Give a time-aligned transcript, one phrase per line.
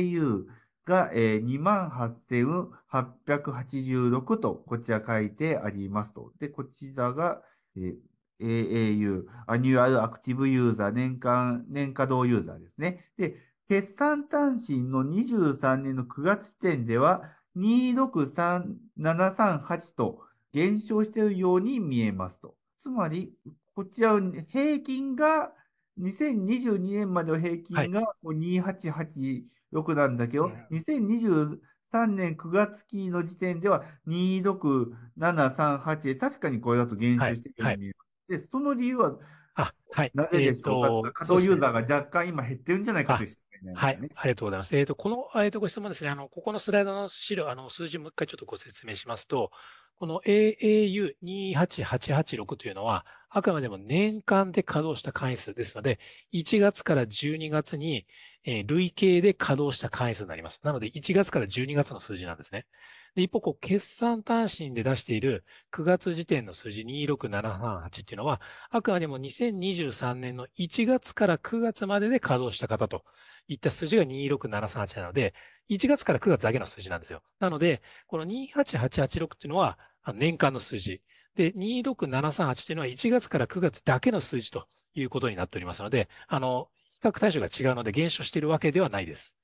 [0.00, 0.46] AU
[0.84, 6.32] が、えー、28,886と、こちら書いてありますと。
[6.38, 7.42] で、こちらが、
[7.76, 7.96] えー
[8.42, 13.06] AAU、 annual active user、年間、年稼働ユーザーですね。
[13.16, 13.36] で、
[13.68, 17.22] 決算短信の23年の9月時点では、
[17.56, 20.22] 263738と
[20.52, 22.56] 減少しているように見えますと。
[22.80, 23.34] つまり、
[23.74, 24.18] こちら、
[24.48, 25.52] 平均が、
[25.98, 31.58] 2022年までの平均が2886なんだけど、2023
[31.90, 38.04] 年9月期の時点では26738で、確かにこれだと減少しているように見えま
[38.36, 38.38] す。
[38.40, 39.18] で、その理由は、
[39.54, 40.10] あ、はい。
[40.14, 43.98] なぜでしょうか、えーと稼働ユーザーが若干今減ってるんじゃないかという指摘はい。
[44.14, 44.76] ありがとうございます。
[44.76, 46.10] えっ、と、この、えーと、ご質問ですね。
[46.10, 49.50] あの、ここのスライドの資料、あの、数字もう一回ちょっとご説明しますと、
[49.98, 56.00] この AAU28886 というのは、あくまでも年間で稼働した会員数ですので、
[56.32, 58.06] 1月から12月に、
[58.44, 60.60] えー累計で稼働した会員数になります。
[60.64, 62.66] なので、1月から12月の数字なんですね。
[63.14, 73.04] で一方、こう、決算単身で出している9月時点の数字26738っていうのは、あくまでも2023年の1月から9月までで稼働した方と
[73.48, 75.34] いった数字が26738なので、
[75.68, 77.22] 1月から9月だけの数字なんですよ。
[77.38, 79.78] なので、この28886っていうのは
[80.14, 81.02] 年間の数字。
[81.34, 86.68] で、26738っていうのは1月から9月だけの数字ということになっておりますので、あの、
[87.02, 89.36] 比較対象が違うので減少しているわけではないです。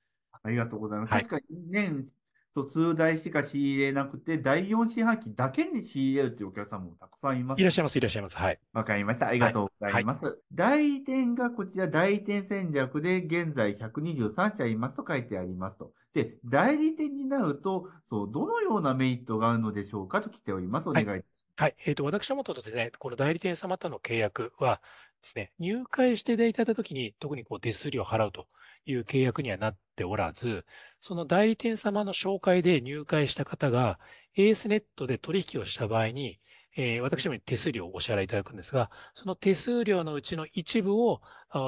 [0.42, 1.12] ありがとうございます。
[1.12, 2.08] はい確かに年
[2.54, 7.60] と数台しか仕入れなくて、第4四半期だけに仕入れるというお客さんもたくさんいます。
[7.60, 8.36] いらっしゃいます、いらっしゃいます。
[8.36, 8.58] はい。
[8.72, 9.28] わかりました。
[9.28, 10.40] ありがとうございます。
[10.52, 15.92] 代理店がこちら、代理店戦略で現在123社いますと書いてありますと。
[16.14, 20.88] で、代理店になると、そう、どのようなメリットがあるのでしょうかと来ております。
[20.88, 21.22] お願いします。
[21.56, 21.74] はい。
[21.84, 24.80] えっ、と、私どもとですね、この代理店様との契約は
[25.20, 28.46] ですね、入会していただいたときに、特にこう手数料を払うと
[28.84, 30.64] いう契約にはなっておらず、
[31.00, 33.98] その代理店様の紹介で入会した方が、
[34.36, 36.40] エースネットで取引をした場合に、
[36.76, 41.20] えー私どもに手数料をお支払いいただくんですが、その手数料のうちの一部を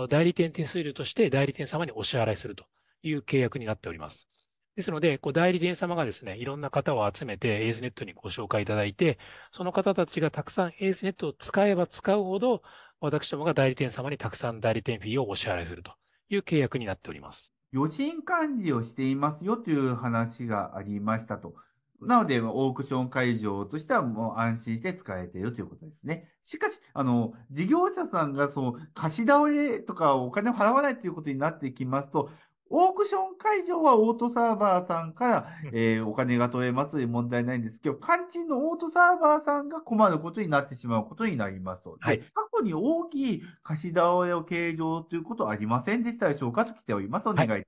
[0.09, 2.65] 代理店手数料として代理店様にお支払いすると
[3.03, 4.29] いう契約になっております。
[4.77, 9.19] ですので、こう代理店様がですね、いろんな方を集めてエースネットにご紹介いただいて、
[9.51, 12.63] その方たちがたくさんエースネットを使えば使うほど、
[13.01, 15.93] 私どもが代理店様にたくさん代理店フィーをお支払いすると
[16.31, 17.53] いう契約になっております。
[17.75, 21.55] 余震管理をしていますよという話がありましたと。
[22.01, 26.29] なので、オークション会場としてはもう安心して使えているということですね。
[26.45, 32.31] しかし、あの、事業者さんがその貸し倒れとかお金を払わないということになってきますと、
[32.73, 41.99] オークション会場はオートサーバーさんから、うんえーお金が取れます問題ないんですけど、肝心のオートサーバーさんが困ることになってしまうことになりますと。
[41.99, 47.29] ではい過去に大きい貸し倒れを計上ということはありませんでしたでしょうかと来ております。
[47.29, 47.67] お願いいたし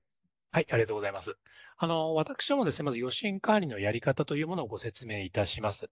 [0.53, 1.35] はい、ありがとうございます。
[1.77, 5.89] あの、私どもですね、まず余震管理のやり方というものをご説明いたします。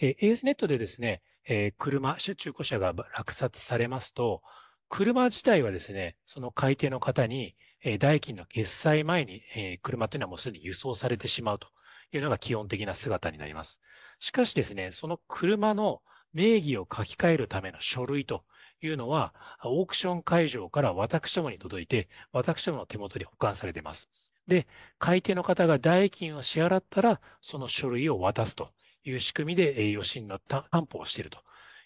[0.00, 4.40] えー、エースネットでですね、えー車、中古車が落札されますと、
[4.88, 11.68] 車自体はですね、その買い手の方に、え代金の決済前に、え車というのはもうすでに輸送されてしまうと
[12.12, 13.78] いうのが基本的な姿になります。
[14.18, 16.00] しかしですね、その車の
[16.32, 18.42] 名義を書き換えるための書類と
[18.80, 19.34] いうのは、
[19.64, 24.08] オークション会場から私どもに届いて、私どもの手元に保管されています。
[24.46, 24.66] で、
[24.98, 28.70] 買い手の方が代金を支払ったら、その書類を渡すと
[29.04, 31.38] いう仕組みで、えー余震の担保をしていると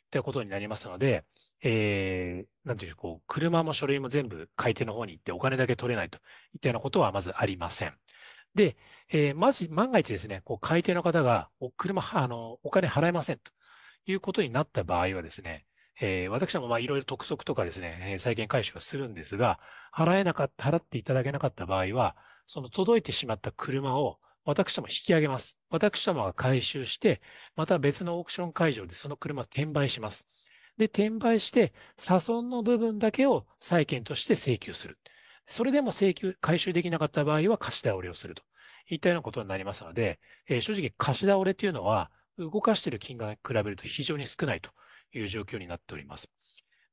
[0.09, 1.25] ったことになりますので、
[1.63, 6.19] えー、なんていう、こう、車も書類も全部買い手の方に行ってお金だけ取れないと
[6.55, 7.95] いったようなことはまずありません。
[8.55, 8.77] で、
[9.11, 13.53] えーまず、万が一ですね、こう、買い手の方が、お車、あの、お金払えませんと
[14.07, 15.67] いうことになった場合はですね、
[16.01, 19.59] えー私どもまあいろいろ督促とかですね、えー債権回収はするんですが、
[19.95, 25.59] 払えなかった、払っていただけなかった場合は、その届いてしまった車を私ども引き上げます。
[25.69, 27.20] 私どもが回収して、
[27.54, 30.26] また別のオークション会場でその車を転売します。
[30.78, 34.98] で、転売して、差損の部分だけを債権として請求する。
[35.47, 38.42] それでも請求、回収できなかった場合は貸し倒れをすると
[38.89, 40.18] いったようなことになりますので、
[40.48, 44.71] えー正直貸し倒れというのは、動かしている金額に比べると非常に少ないと
[45.12, 46.30] いう状況になっております。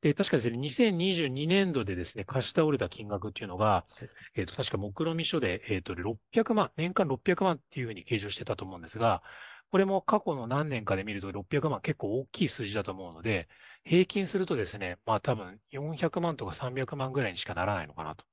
[0.06, 3.88] で、確かですね、2022年度でですね、貸し倒れた金額っていうのが、
[4.36, 9.24] えっ、と、確か目論見書で、えっ、と、600万、年間600万っていうふうに計上してたと思うんですが、
[9.72, 13.50] これも過去の何年かで見ると600万結構大きい数字だと思うので、
[13.84, 18.26] 平均するとですね、まあ多分400万とか300万ぐらいにしかならないのかなと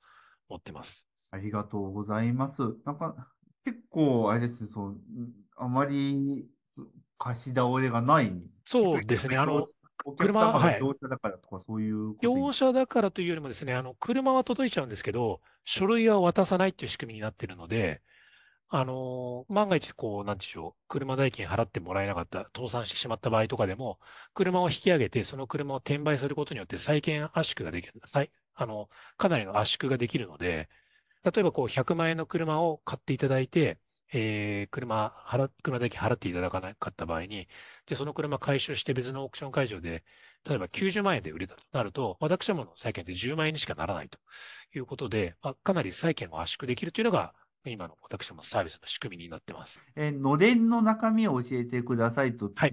[0.51, 1.09] 思ってます。
[1.31, 2.61] ありがとうございます。
[2.85, 3.17] なんか、
[3.65, 5.01] 結構、あれですね、そう、
[5.57, 6.87] あまり、そ
[7.17, 8.31] 貸し倒れがない。
[8.67, 9.39] そうですね。
[9.39, 9.67] あの、
[10.05, 10.79] お客車、様がはい。
[10.79, 12.17] 業者だからとかそういう。
[12.21, 18.03] 業者だからというよりもですね、あの、車は届いちゃうんですけど、書類は渡さないっていう仕組みになっているので、
[18.69, 24.01] あのー万が一、こう、なんでしょう、車代金払ってもらえなかった、倒産してしまった場合とかでも、
[24.35, 30.71] 車を引き上げて、その車を転売することによって再建圧縮ができる、再、あの、かなりの圧縮ができるので、
[31.25, 33.81] 例えばこう、100万円の車を買っていただいて、
[34.13, 37.49] えー、車、払、車代金払っていただかなかった場合に、
[37.87, 40.05] で、その車回収して別のオークション会場で、
[40.45, 44.19] 例えば90万円で売れたとなると、私どもの債券って10万円にしかならないと
[44.75, 49.81] いうことで、まあ、かなり債券を圧縮できるというのが、今の私どものサービスの仕組みになってます。
[49.95, 52.73] えーのれんの中身を教えてくださいとはい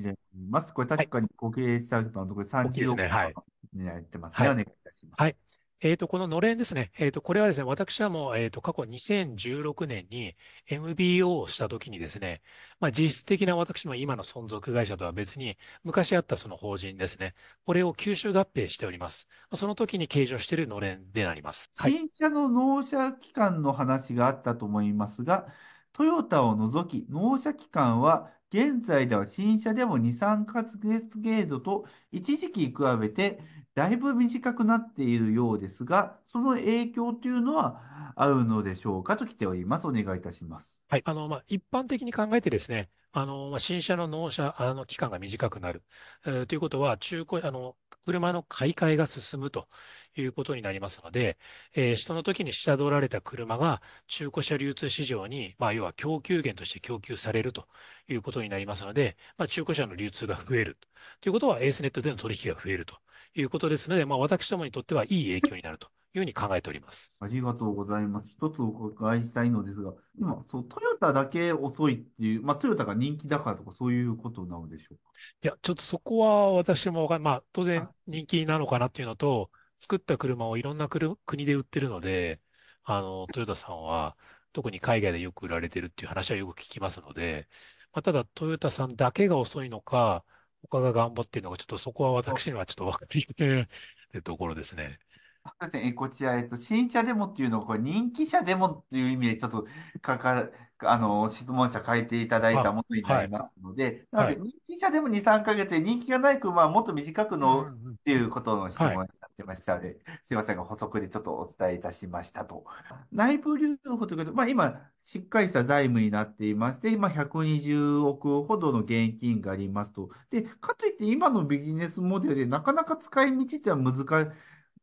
[0.50, 0.74] ます。
[0.74, 3.36] これ確かにご経営されたのとこれ大きいで30億すねはい
[3.74, 4.48] になってますね。
[4.48, 5.22] はいお願いいたします。
[5.22, 5.36] はい。
[5.82, 6.92] えっと、こののれんですね。
[7.00, 10.36] えっと、これはですね、私はもう、えっと、過去2016年に
[10.68, 12.42] MBO をしたときにですね、
[12.82, 17.34] まあ、実質的な私も今の存続会社とは別に、昔あったその法人ですね、
[17.66, 19.28] これを吸収合併しております。
[19.56, 21.72] その時に計上しているのれんでなります。
[21.78, 21.94] はい。
[21.94, 25.48] 新車の納車期間の話があったと思いますが、
[25.94, 30.64] トヨタを除き、納車期間は現在では新車でも2、3ヶ
[31.02, 33.40] 月程度と一時期比べて
[33.76, 39.88] だいぶ短くなっているようですが、その影響というのはあるのでしょうかと来ております。
[39.88, 40.80] お願いいたします。
[40.88, 41.04] はい。
[41.06, 45.84] あの、まあ、一般的に考えてですね、あの、まあ、新車の納車、あの、期間が短くなる、
[46.26, 49.68] えーということは、中古、あの、車の買い替えが進むと
[50.16, 51.38] いうことになりますので、
[51.74, 57.68] えーその時に下取られた車が中古車流通市場に、まあ、要は供給源として供給されると
[58.08, 60.78] いうことになりますので、まあ、中古車の流通が増える
[61.22, 62.96] ということは、エースネットでの取引が増えると
[63.36, 65.90] いうことですので、まあ、私どもにとってはいい影響になると。
[66.14, 67.14] いうふうに考えております。
[67.20, 68.30] ありがとうございます。
[68.30, 75.12] 一つお伺いしたいのですが、今、そう、トヨタだけ遅いっていう、まあ、トヨタが人気だからとか、そういうことなのでしょうか？
[75.44, 82.42] いや、ちょっとそこは私もわかん、まあ、当然あ人気なのかなっていうのと、作った車をいろんな国国で売ってるので、
[82.84, 84.18] あの、トヨタさんは、
[84.52, 87.48] 特に海外でよく売られてるっていう話はよく聞きますので、
[87.94, 90.24] まあ、ただトヨタさんだけが遅いのか、
[90.64, 93.66] 他が頑張っているのか、ちょっとそこは私にはちょっとわかりにくいっ
[94.12, 95.00] てところですね。
[95.46, 99.68] すみません、えこちら、えっと、新車デモっていうのは、これ、人気車デモっていう意味で、ちょっと
[100.02, 100.50] かか、
[100.82, 103.28] あの、質問者書いていただいたあものになはい。
[103.28, 104.42] りますので、なので、はい。
[104.42, 107.98] 人気車でも2、3ヶ月で、人気がない車はもっと短くうんのうんうん。
[108.02, 108.94] っていうことの質はい。
[108.94, 112.66] 問になってましたので、すいませんが、補足でちょっとお伝えいたしましたと。
[113.12, 120.10] 内部留保ということで、まあ、今、しっかりした財務になっていまして、今、120億ほどの現金がありますと。
[120.30, 124.32] で、かといって、今のビジネスモデルでなかなか使い道ってのは難しい。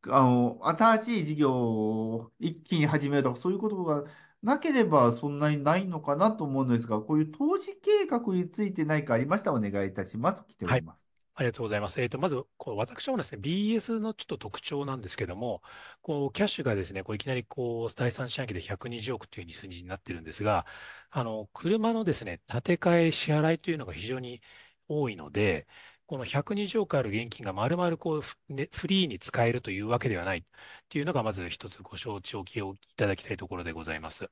[0.03, 4.03] あの、新しい事業を一気に始めるとか、そういうことが
[4.41, 10.43] なければそんなにないのかなと思うんですが、こういう投資計画について何かありましたらお願いいたします。
[10.47, 10.69] 来てお。
[10.69, 11.07] ります。
[11.35, 12.01] ありがとうございます。
[12.01, 15.61] えっと、まず、こう、私もですね、BS のちょっと特徴なんですけども、
[16.01, 20.65] こう、キャッシュがですね、こう、いきなり、こう、第三四半期で120億という数字になってるんですが、
[21.11, 24.41] あの、車のですね、建て替え支払いというのが非常に
[24.87, 25.67] 多いので、
[26.07, 30.45] この120億ある現金が丸々こう、フねフリーに使えるというわけではない
[30.89, 34.29] というのが、まず一つご承知おきをいただきたいところでございます。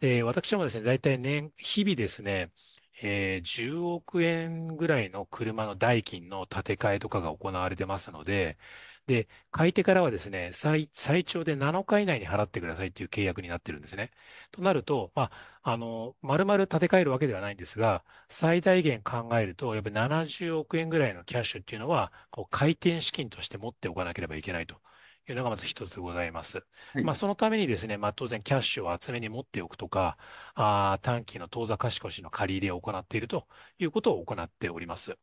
[0.00, 2.52] で、私もですね、大体年、日々ですね、
[3.02, 8.58] えー10億円ぐらいの車の代金の建て替えとかが行われてますので、
[9.06, 14.12] で、買い手からはですね、最、最長で7日以内に払ってくださいっていう契約になってるんですね。
[14.52, 15.24] となると、ま
[15.62, 24.76] あ、あの、丸々建て替えるわけではないんですが、最大限考えると、やっぱり70億円ぐらいのキャッシュっていうのは、こう、回転資金として持っておかなければいけないと
[25.28, 26.64] いうのがまず一つございます。
[26.92, 27.04] はい。
[27.04, 30.18] まあ、そのためにですね、まあ、当然キャッシュを厚めに持っておくとか、
[30.54, 33.46] あー短期の当座貸越の借り入れを行っていると
[33.78, 35.16] いうことを行っております。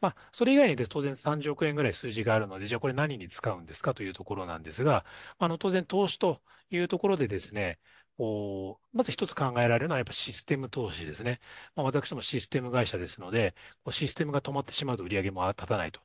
[0.00, 5.04] まあ、それ以外にです当然30億円ぐらい数字があるので、じゃあこれ何に使うんですかというところなんですが、
[5.38, 7.78] あの、当然投資というところでですね、
[8.16, 11.40] こう、まず一つ考えられるのはやっぱシステム投資ですね。
[11.74, 13.54] まあ、私どもシステム会社ですので、
[13.90, 16.00] システムが止まってしまうと売り上げも立たないと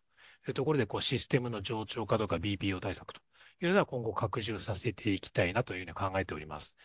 [0.47, 3.21] いうところで、こうシステムの冗長化とか BPO 対策と
[3.61, 6.75] いうのは今後拡充させていきたいなというふうに考えております。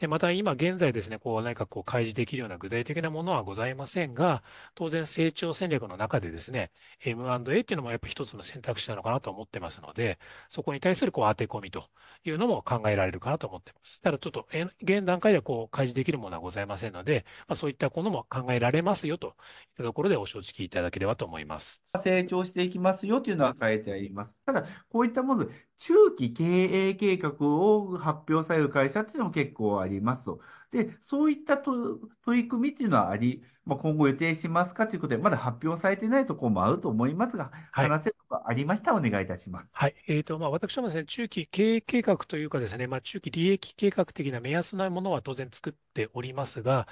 [0.00, 4.42] で、また今現在ですね、こう何かこう開示できるような具体的なものはございませんが、
[4.74, 6.72] 当然成長戦略の中でですね、
[7.04, 11.84] M&A っていうのもやっぱ一つの選択肢なのかなと思ってますので、そこに対するこう当て込みと
[12.24, 14.00] いうのも考えられるかなと思ってます。
[14.00, 14.48] ただちょっと、
[14.82, 19.32] 現段階ではこう開示できるものはございませんので、まあ、そういったものも考えられますよといっ
[19.76, 21.80] たところでお承知いただければと思います。
[22.02, 24.32] 成長していきますよというのは書いてあります。
[24.44, 25.46] ただ、こういったもの、
[25.76, 30.40] 中期経営計画を発表される会社っていうのも結構ありますと。
[30.70, 37.88] で、そういったと取り組みっていうのはあり、まあ、今後予定しますかということで、まだ発表されてないところもあると思いますが、はい。
[37.88, 39.66] 話せることありましたらお願いいたします。
[39.72, 39.94] はい。
[40.06, 46.86] えーと、まあ、私どもですね、中期経営計画というかですね、まあ、中期利益計画的な目安なものは当然作っておりますが、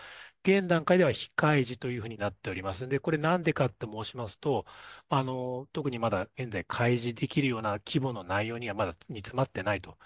[0.44, 4.64] 現段階では控え時というふうになっておりますので、これなんでかって申しますと、
[5.08, 9.99] あの、特にまだ現在開示できるような規模の内容にはまだ煮詰まってないと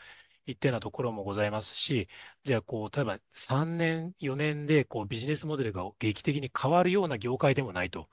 [0.46, 2.08] いったようなところもございますし、
[2.44, 8.08] じゃあ、こう、例えば3年、4年でこうビジネスモデルが劇的に変わるような業界でもないと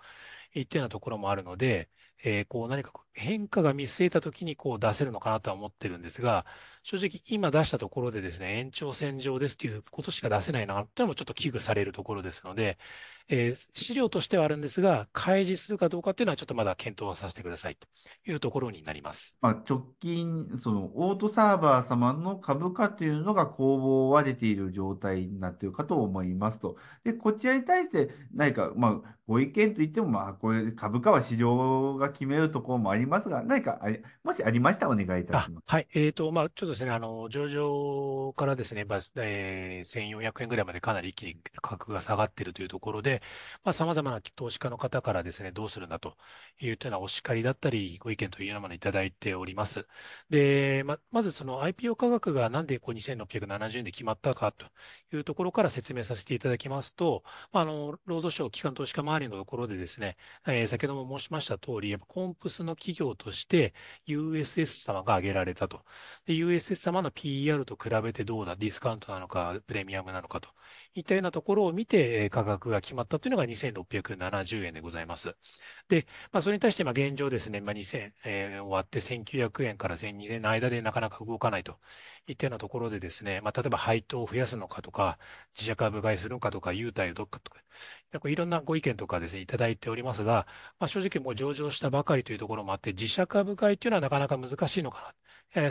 [0.53, 1.89] いったようなところもあるので、
[2.25, 6.45] えーこう何か変化が見据えたときにこう出せるのかなとは思ってるんですが、
[6.83, 12.77] 正直今出したところでですね、延長線上ですということしか出せないなというのもちょっと危惧されるところですので、
[13.29, 17.87] えー資料としてはあるんですが、開示するかどうかっていうのはちょっとまだ検討させてくださいと
[18.29, 19.37] いうところになります。
[19.41, 26.77] まあ、直近、そのオートサーバー様の株価というのが攻防は出ている状態になっているかと思いますと。
[27.03, 35.63] で、こちらに対して何か、まあ、ご意見といっても、まあ、これ株価は市場が決めるところもありますが、何かあり、もしありましたらお願いいたあします。
[35.67, 35.87] はい。
[35.93, 43.21] えーと、まあ、ちょっとですね、あの、上場からですね、まあえー1400円ぐらいまでかなり一気に価格が下がっているというところで、で
[43.63, 46.17] まあ、様々な投資家の方からですね、どうするんだと
[46.59, 49.87] いうようなお叱りだったり、ご意見というようなものをいただいております。
[50.29, 54.65] で、ま、まずその IPO 価格がなんでこう2670円で決まったかと
[55.15, 60.17] いうところから説明させていただきますと、まああの、労働省機関投資家周りのところでですね、
[60.47, 63.73] えー先ほども申しました通り、やっぱコンプスの企業として
[64.05, 65.83] USS 様が挙げられたと。
[66.25, 70.49] で、USS 様の PR と比べてどうだ、ディスカウントなのか、プレミアムなのかと
[70.95, 75.35] いったようなところを見て、価格が決まったというのが2670円でございます。
[75.89, 81.79] で、まあ、それに対して、まあ、現状ですね、まあ、2000、えー終わって1900円から1200円の間でなかなか動かないと
[82.27, 85.19] いったようなところでですね、まあ、例えば配当を増やすのかとか、
[85.53, 87.59] 自社株買いするのかとか、優待をどっかとか、
[88.11, 90.47] なんかいろんなご意見とかですね、いただいておりますが、
[90.79, 95.13] まあ、正直もう上場したばかりというところもあって、自社株買いというのはなかなか難しいのかな。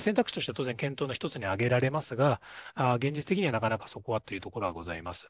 [0.01, 2.41] 選択肢としては当然検討の一つに挙げられますが、
[2.99, 5.29] 現実的にはなかなかそこはというところはございます。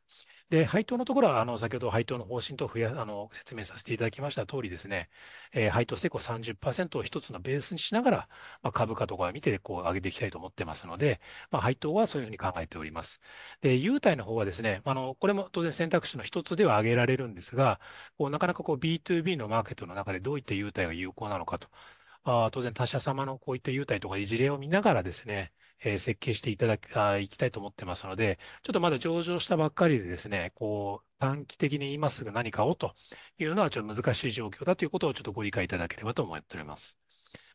[0.51, 5.09] で、配当のところは、あの、先ほど配当の方針と増や、あの、説明させていただきました通りですね、
[5.53, 8.29] えー配当成功30%を一つのベースにしながら、
[8.63, 13.21] まあ、株価とかを見て、こう、上げていきたいと思ってますので、まあ、配当はそういうふうに考えております。
[13.63, 17.81] で、優待の方はですね、あの、これも当然選択肢の一つでは挙げられるんですが、
[18.19, 21.69] こう、なかなかこう、B2B のマーケットの中でどういった優待が有効なのかと。
[22.25, 32.95] あ当然他社様のこういった優待とか事例を見ながらですね、えー設計していただき、あいきたいと思ってますので、ちょっとまだ上場したばっかりでですね、こう、短期的に今すぐ何かをと
[33.39, 36.99] いうのはちょっと難しい状況だということをちょっとご理解いただければと思っております。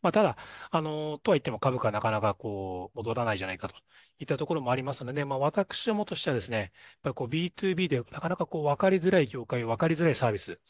[0.02, 0.36] まあ、ただ、
[0.70, 3.74] あの、とは言っても株価なかなかこう、戻らないじゃないかと
[4.18, 6.70] いったところもありますので、まあ、私どもとしてはですね、やっ
[7.02, 10.60] ぱりこう B2B でなかなかこう、分かりづらい業界、分かりづらいサービス、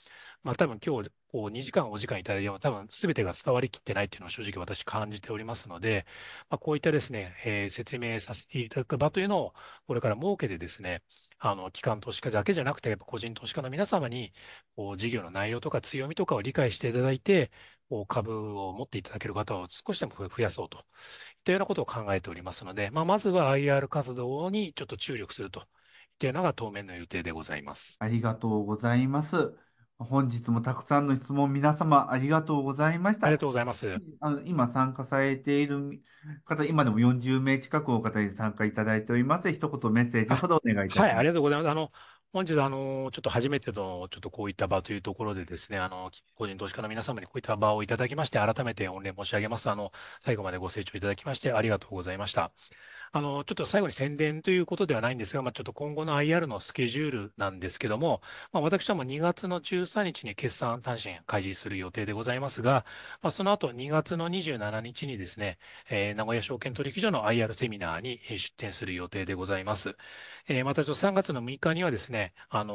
[0.42, 6.06] まあ、多分今日、こう、2時間お時間いただいても、多分全てが伝わりきってないというのを正直私感じておりますので、
[6.48, 9.54] まあ、こういったですね、えー説明させていただく場というのを、
[9.86, 11.02] これから設けてですね、
[11.38, 14.32] あの、機関投資家だけじゃなくて、やっぱ個人投資家の皆様に、
[14.76, 17.50] こう、事業の内容とか強みとかを理解していただいて、
[17.88, 20.84] こう株を持っていただける方を少しでも増やそうといっ
[21.44, 25.66] たようなことを考えておりますので、まあ、まずは IR 活動にちょっと注力するといっ
[26.18, 27.96] たようなのが当面の予定でございます。
[28.00, 29.54] ありがとうございます。
[29.98, 33.26] 本日もたくさんの質問、皆様ありがとうございました。
[33.26, 34.00] ありがとうございます。
[34.20, 36.00] あの今参加されている
[36.44, 39.52] 方、今でも40名近くの方に参加いただいております。
[39.52, 41.18] 一言メッセージほどお願いいたしはい、ます。
[41.18, 41.70] ありがとうございます。
[41.70, 41.90] あの、
[42.32, 49.68] 本日、あの、ちょっと初めての、ちょっとこういった場というところでですね、あの、個人投資家の皆様にこういった場をいただきまして、改めて御礼申し上げます。
[49.70, 52.52] あの、最後までご清聴いただきまして、ありがとうございました。
[53.12, 58.20] あの、ちょっと最後に宣伝ということではないんですが、まあ、ちょっと今後の IR のスケジュールなんですけども、
[58.52, 62.84] まあ、私ども2月の13日に決算単身開示する予定でございますが、
[63.22, 65.58] まあ、その後2月の27日にですね、
[65.90, 69.96] えー名古屋証券取引所の IR セミナーに出展する予定でございます。
[70.48, 72.74] えーまたちょっと3月の6日にはですね、あの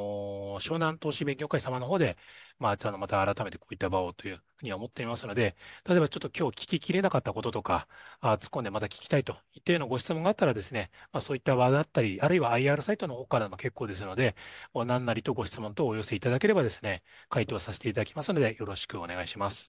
[0.59, 2.17] ー湘南投資勉強会様の方で、
[2.59, 7.87] まあ、あのまた改めてこういった場をというふうには思っていますので、例えばちょっと今日聞ききれなかったこととか、
[8.21, 14.35] あ突っ込んでまた聞きたいといったようなご質問があったらですね、まあ、そういった場だったり、あるいは IR サイトの方からも結構ですので、
[14.73, 19.61] お何なりとご質問等をお寄せいただければですね、回答させていただきますので、よろしくお願いします。